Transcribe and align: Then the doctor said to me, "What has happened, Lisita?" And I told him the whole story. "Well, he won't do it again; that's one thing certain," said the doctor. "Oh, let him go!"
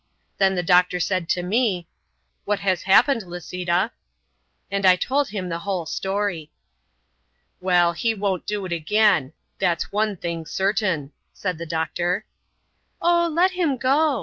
Then 0.39 0.55
the 0.55 0.63
doctor 0.63 0.99
said 0.99 1.29
to 1.29 1.43
me, 1.43 1.87
"What 2.43 2.61
has 2.61 2.81
happened, 2.81 3.21
Lisita?" 3.21 3.91
And 4.71 4.83
I 4.83 4.95
told 4.95 5.27
him 5.29 5.47
the 5.47 5.59
whole 5.59 5.85
story. 5.85 6.49
"Well, 7.59 7.93
he 7.93 8.15
won't 8.15 8.47
do 8.47 8.65
it 8.65 8.71
again; 8.71 9.33
that's 9.59 9.91
one 9.91 10.17
thing 10.17 10.47
certain," 10.47 11.11
said 11.33 11.59
the 11.59 11.67
doctor. 11.67 12.25
"Oh, 12.99 13.29
let 13.31 13.51
him 13.51 13.77
go!" 13.77 14.19